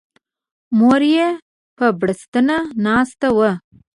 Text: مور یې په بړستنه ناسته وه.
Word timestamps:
مور 0.77 1.01
یې 1.15 1.27
په 1.77 1.85
بړستنه 1.99 2.57
ناسته 2.85 3.27
وه. 3.37 3.51